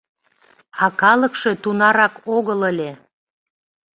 [0.83, 2.91] А калыкше тунарак огыл ыле.